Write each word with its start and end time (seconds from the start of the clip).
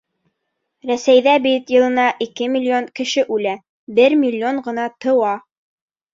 Рәсәйҙә 0.91 1.35
бит 1.43 1.73
йылына 1.75 2.05
ике 2.27 2.47
миллион 2.55 2.89
кеше 3.01 3.25
үлә, 3.37 3.55
бер 4.01 4.19
миллион 4.25 4.65
ғына 4.71 4.89
тыуа. 5.07 5.37